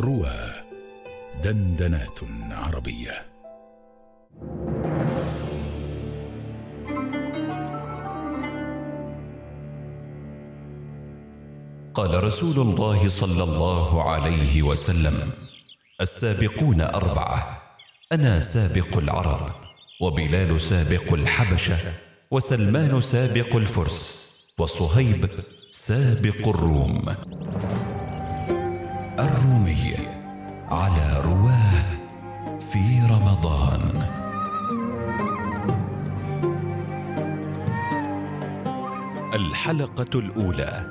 [0.00, 0.36] روى
[1.42, 3.34] دندنات عربية.
[11.94, 15.30] قال رسول الله صلى الله عليه وسلم
[16.00, 17.62] السابقون أربعة
[18.12, 19.50] أنا سابق العرب
[20.00, 21.76] وبلال سابق الحبشة
[22.30, 24.28] وسلمان سابق الفرس
[24.58, 25.30] وصهيب
[25.70, 27.14] سابق الروم.
[29.18, 29.94] الرومي
[30.70, 31.84] على رواه
[32.60, 34.06] في رمضان.
[39.34, 40.86] الحلقة الأولى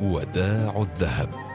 [0.00, 1.49] وداع الذهب.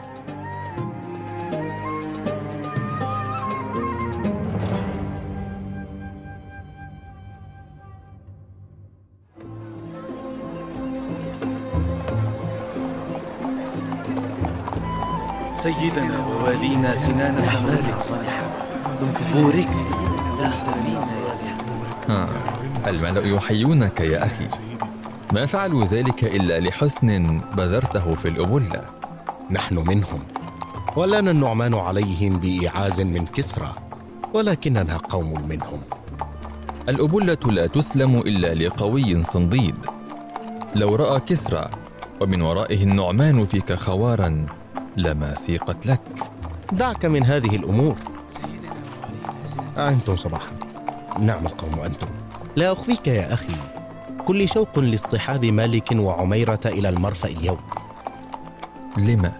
[15.66, 18.02] سيدنا ووالينا سنان بن مالك
[19.34, 19.88] بوركت
[22.08, 22.28] ها
[22.86, 24.48] الملأ يحيونك يا أخي.
[25.32, 28.82] ما فعلوا ذلك إلا لحسن بذرته في الأبلة.
[29.50, 30.22] نحن منهم.
[30.96, 33.74] ولنا النعمان عليهم بإيعاز من كسرى
[34.34, 35.80] ولكننا قوم منهم.
[36.88, 39.86] الأبلة لا تسلم إلا لقوي صنديد.
[40.76, 41.64] لو رأى كسرى
[42.20, 44.46] ومن ورائه النعمان فيك خوارا
[44.96, 46.00] لما سيقت لك.
[46.72, 47.96] دعك من هذه الأمور.
[49.78, 50.52] أنتم صباحا.
[51.18, 52.06] نعم القوم أنتم.
[52.56, 53.56] لا أخفيك يا أخي.
[54.24, 57.58] كل شوق لاصطحاب مالك وعميرة إلى المرفأ اليوم.
[58.98, 59.32] لما؟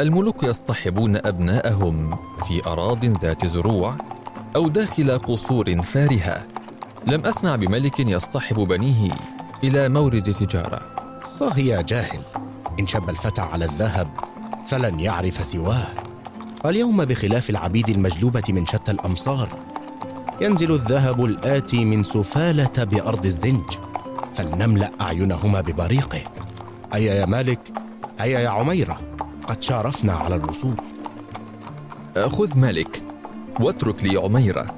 [0.00, 2.18] الملوك يصطحبون أبناءهم
[2.48, 3.94] في أراض ذات زروع
[4.56, 6.46] أو داخل قصور فارهة.
[7.06, 9.10] لم أسمع بملك يصطحب بنيه
[9.64, 10.80] إلى مورد تجارة.
[11.22, 12.20] صه يا جاهل.
[12.80, 14.25] إن شب الفتى على الذهب
[14.66, 15.86] فلن يعرف سواه.
[16.66, 19.48] اليوم بخلاف العبيد المجلوبة من شتى الأمصار
[20.40, 23.64] ينزل الذهب الآتي من سفالة بأرض الزنج
[24.32, 26.20] فلنملأ أعينهما ببريقه.
[26.92, 27.72] هيا يا مالك
[28.18, 29.00] هيا يا عميرة
[29.46, 30.76] قد شارفنا على الوصول.
[32.16, 33.02] خذ مالك
[33.60, 34.74] واترك لي عميرة.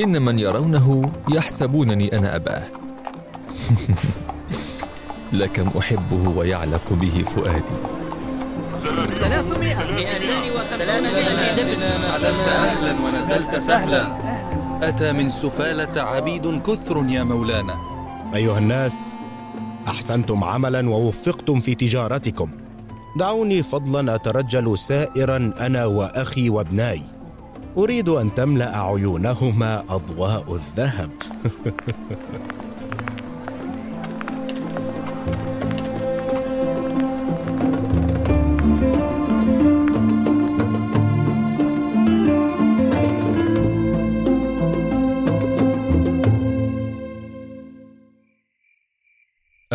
[0.00, 2.62] إن من يرونه يحسبونني أنا أباه.
[5.32, 7.76] لكم أحبه ويعلق به فؤادي.
[12.14, 14.18] علمت أهلا ونزلت سهلا
[14.82, 17.74] أتى من سفالة عبيد كثر يا مولانا.
[18.34, 19.14] أيها الناس
[19.88, 22.50] أحسنتم عملا ووفقتم في تجارتكم.
[23.18, 27.02] دعوني فضلا أترجل سائرا أنا وأخي وابناي.
[27.78, 31.10] أريد أن تملأ عيونهما أضواء الذهب.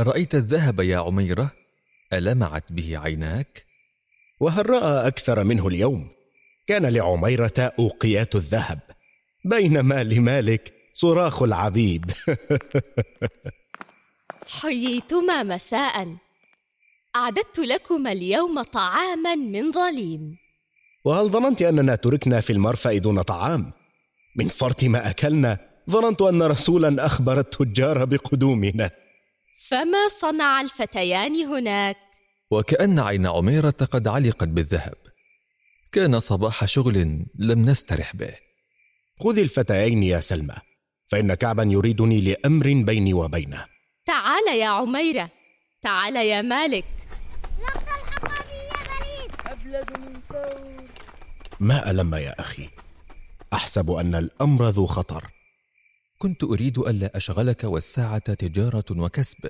[0.01, 1.51] أرأيت الذهب يا عميرة؟
[2.13, 3.65] ألمعت به عيناك؟
[4.39, 6.09] وهل رأى أكثر منه اليوم؟
[6.67, 8.79] كان لعميرة أوقيات الذهب
[9.45, 12.11] بينما لمالك صراخ العبيد
[14.61, 16.15] حييتما مساء
[17.15, 20.37] أعددت لكما اليوم طعاما من ظليم
[21.05, 23.71] وهل ظننت أننا تركنا في المرفأ دون طعام؟
[24.35, 25.57] من فرط ما أكلنا
[25.89, 29.00] ظننت أن رسولا أخبر التجار بقدومنا
[29.69, 31.97] فما صنع الفتيان هناك؟
[32.51, 34.95] وكأن عين عميرة قد علقت بالذهب.
[35.91, 38.35] كان صباح شغل لم نسترح به.
[39.19, 40.55] خذ الفتيين يا سلمى
[41.07, 43.65] فإن كعبا يريدني لأمر بيني وبينه.
[44.05, 45.29] تعال يا عميرة.
[45.81, 46.85] تعال يا مالك.
[51.59, 52.69] ما ألم يا أخي؟
[53.53, 55.40] أحسب أن الأمر ذو خطر.
[56.21, 59.49] كنت أريد ألا أشغلك والساعة تجارة وكسب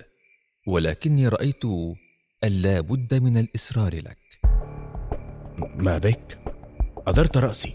[0.67, 1.63] ولكني رأيت
[2.43, 4.39] ألا بد من الإصرار لك.
[5.75, 6.41] ما بك؟
[7.07, 7.73] أدرت رأسي.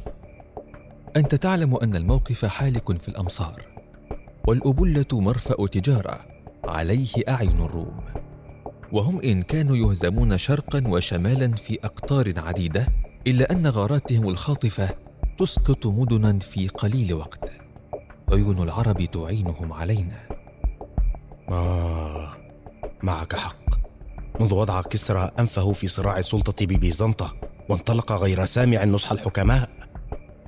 [1.17, 3.63] أنت تعلم أن الموقف حالك في الأمصار
[4.49, 6.27] والأبلة مرفأ تجارة
[6.65, 8.05] عليه أعين الروم.
[8.93, 12.87] وهم إن كانوا يهزمون شرقا وشمالا في أقطار عديدة
[13.27, 14.89] إلا أن غاراتهم الخاطفة
[15.39, 17.66] تسقط مدنا في قليل وقت.
[18.33, 20.19] عيون العرب تعينهم علينا.
[21.51, 22.37] آه
[23.03, 23.57] معك حق.
[24.41, 27.35] منذ وضع كسرى أنفه في صراع السلطة ببيزنطة
[27.69, 29.71] وانطلق غير سامع نصح الحكماء.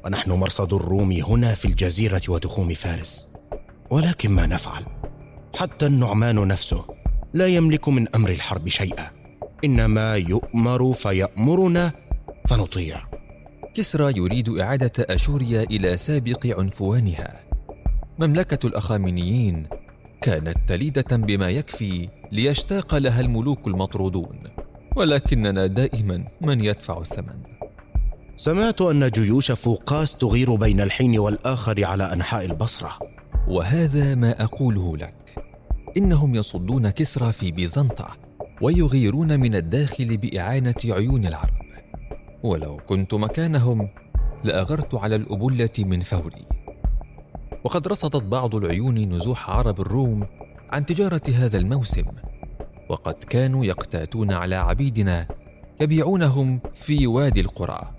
[0.05, 3.29] ونحن مرصد الروم هنا في الجزيرة وتخوم فارس.
[3.91, 4.87] ولكن ما نفعل.
[5.57, 6.85] حتى النعمان نفسه
[7.35, 9.11] لا يملك من أمر الحرب شيئا.
[9.65, 11.93] إنما يؤمر فيأمرنا
[12.49, 13.01] فنطيع.
[13.75, 17.48] كسرى يريد إعادة أشوريا إلى سابق عنفوانها.
[18.19, 19.67] مملكة الأخامنيين
[20.21, 24.39] كانت تليدة بما يكفي ليشتاق لها الملوك المطرودون
[24.97, 27.43] ولكننا دائما من يدفع الثمن.
[28.37, 32.99] سمعت أن جيوش فوقاس تغير بين الحين والآخر على أنحاء البصرة.
[33.49, 35.35] وهذا ما أقوله لك.
[35.97, 38.09] إنهم يصدون كسرى في بيزنطة
[38.63, 41.59] ويغيرون من الداخل بإعانة عيون العرب.
[42.43, 43.89] ولو كنت مكانهم
[44.45, 46.58] لأغرت على الأبلة من فوري.
[47.65, 50.27] وقد رصدت بعض العيون نزوح عرب الروم
[50.71, 52.05] عن تجارة هذا الموسم
[52.89, 55.29] وقد كانوا يقتاتون على عبيدنا
[55.81, 57.95] يبيعونهم في وادي القرى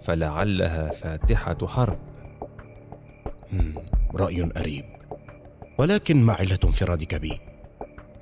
[0.00, 1.98] فلعلها فاتحة حرب
[4.14, 4.84] رأي أريب
[5.78, 7.40] ولكن ما علة انفرادك بي؟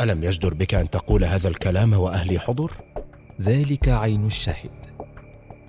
[0.01, 2.73] ألم يجدر بك أن تقول هذا الكلام وأهلي حضر؟
[3.41, 4.87] ذلك عين الشاهد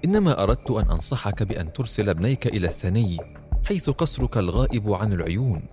[0.06, 5.64] إنما أردت أن أنصحك بأن ترسل ابنيك إلى الثني حيث قصرك الغائب عن العيون.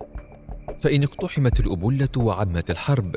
[0.78, 3.16] فإن اقتحمت الأبلة وعمت الحرب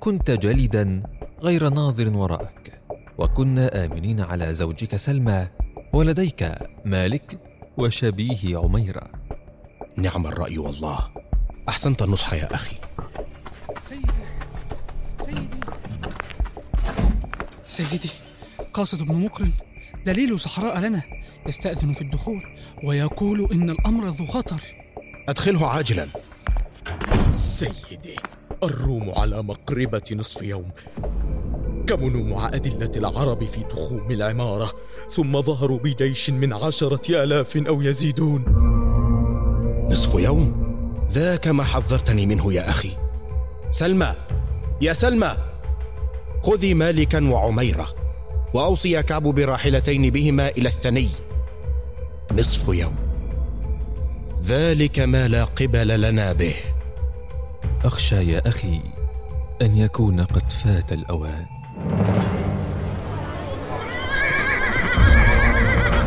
[0.00, 1.02] كنت جلدا
[1.42, 2.82] غير ناظر وراءك.
[3.18, 5.48] وكنا آمنين على زوجك سلمى
[5.92, 6.52] ولديك
[6.84, 7.40] مالك
[7.78, 9.10] وشبيه عميرة
[9.96, 10.98] نعم الرأي والله.
[11.68, 12.76] أحسنت النصح يا أخي.
[13.82, 14.12] سيدي
[15.20, 15.60] سيدي.
[17.64, 18.10] سيدي
[18.72, 19.52] قاصد بن مقرن
[20.06, 21.02] دليل صحراء لنا
[21.46, 22.42] يستأذن في الدخول
[22.84, 24.62] ويقول إن الأمر ذو خطر.
[25.28, 26.06] أدخله عاجلا.
[27.30, 28.16] سيدي
[28.62, 30.70] الروم على مقربة نصف يوم.
[31.86, 34.72] كمنوا مع أدلة العرب في تخوم العمارة
[35.10, 38.44] ثم ظهروا بجيش من عشرة آلاف أو يزيدون.
[39.90, 40.68] نصف يوم؟
[41.10, 42.90] ذاك ما حذرتني منه يا أخي.
[43.70, 44.14] سلمى
[44.80, 45.36] يا سلمى!
[46.42, 47.88] خذي مالكا وعميرة.
[48.54, 51.08] وأوصي كعب براحلتين بهما إلى الثني.
[52.32, 52.96] نصف يوم.
[54.44, 56.54] ذلك ما لا قبل لنا به.
[57.84, 58.80] أخشى يا أخي
[59.62, 61.46] أن يكون قد فات الأوان.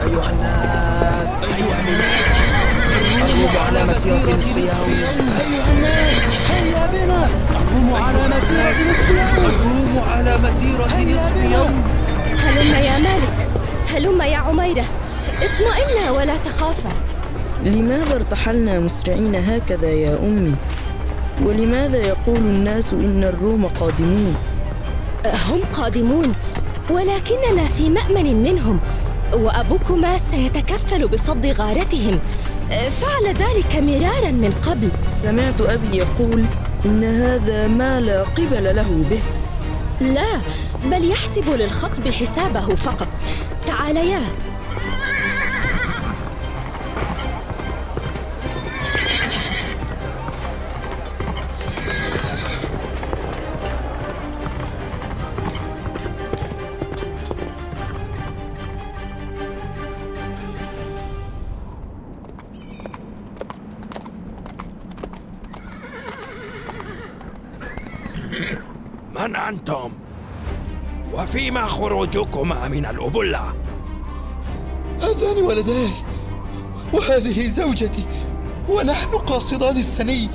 [0.01, 2.11] أيها الناس هيا بنا.
[3.25, 4.89] الروم على مسيرة نصف يوم.
[5.41, 6.17] أيها الناس
[6.51, 7.29] هيا بنا.
[7.61, 9.45] الروم على مسيرة نصف يوم.
[9.45, 11.53] الروم على مسيرة نصف.
[11.53, 12.00] يوم.
[12.41, 13.49] هلم يا مالك.
[13.93, 14.85] هلم يا عميرة.
[15.41, 16.89] اطمئنا ولا تخافا.
[17.65, 20.55] لماذا ارتحلنا مسرعين هكذا يا أمي؟
[21.45, 24.35] ولماذا يقول الناس إن الروم قادمون؟
[25.49, 26.33] هم قادمون
[26.89, 28.79] ولكننا في مأمن منهم
[29.33, 32.19] وأبوكما سيتكفل بصد غارتهم.
[32.69, 34.89] فعل ذلك مرارا من قبل.
[35.07, 36.45] سمعت أبي يقول
[36.85, 39.21] إن هذا ما لا قبل له به.
[40.01, 40.41] لا
[40.85, 43.07] بل يحسب للخطب حسابه فقط.
[43.65, 44.19] تعاليا
[69.21, 69.91] من أنتم؟
[71.13, 73.53] وفيما خروجكما من الأبلة؟
[75.01, 75.89] هذان ولداي
[76.93, 78.05] وهذه زوجتي
[78.69, 80.29] ونحن قاصدان الثني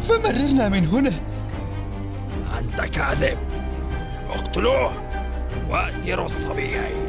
[0.00, 1.12] فمررنا من هنا؟
[2.58, 3.38] أنت كاذب.
[4.30, 4.92] اقتلوه
[5.70, 7.08] وأسروا الصبيين.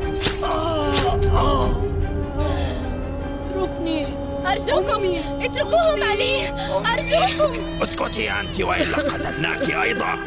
[3.43, 4.07] اتركني.
[4.47, 5.03] أرجوكم
[5.41, 6.49] اتركوهما لي
[6.93, 7.81] أرجوكم.
[7.81, 10.17] اسكتي أنت وإلا قتلناك أيضا.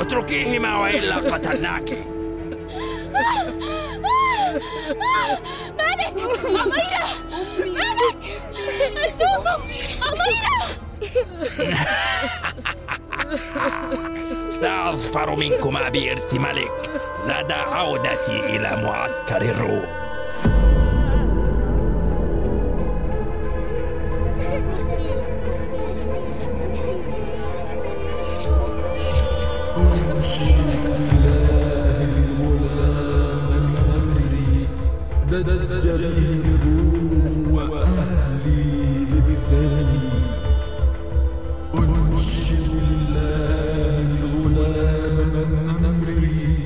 [0.00, 1.90] اتركيهما وإلا قتلناك.
[5.78, 7.06] مالك عميرة
[7.58, 8.22] مالك
[9.04, 9.62] أرجوكم
[10.02, 10.62] عميرة
[14.50, 16.90] سأظفر منكما بإرث ملك.
[17.24, 20.05] لدى عودتي إلى معسكر الروم.
[35.32, 36.42] دج به
[37.50, 40.00] وأهلي بثني
[41.74, 42.74] أنشد
[45.84, 46.58] أمري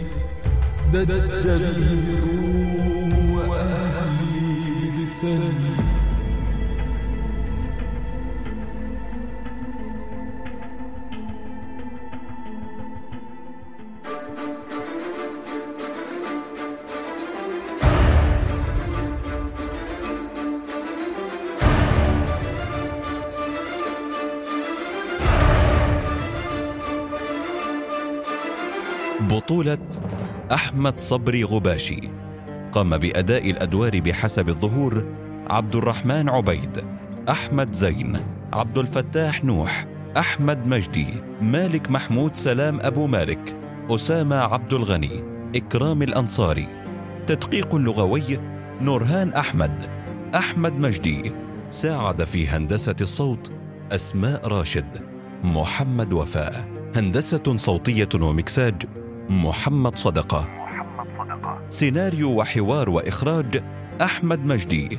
[0.92, 1.46] دج
[29.50, 29.78] بطولة
[30.52, 32.00] أحمد صبري غباشي.
[32.72, 35.04] قام بأداء الأدوار بحسب الظهور
[35.50, 36.84] عبد الرحمن عبيد
[37.28, 38.20] أحمد زين
[38.52, 41.06] عبد الفتاح نوح أحمد مجدي
[41.42, 43.56] مالك محمود سلام أبو مالك
[43.90, 45.24] أسامة عبد الغني
[45.56, 46.68] إكرام الأنصاري.
[47.26, 48.38] تدقيق لغوي
[48.80, 49.86] نورهان أحمد
[50.34, 51.32] أحمد مجدي.
[51.70, 53.52] ساعد في هندسة الصوت
[53.92, 55.06] أسماء راشد
[55.44, 56.68] محمد وفاء.
[56.96, 58.99] هندسة صوتية ومكساج
[59.30, 60.48] محمد صدقة.
[61.68, 63.62] سيناريو وحوار وإخراج
[64.02, 64.98] أحمد مجدي.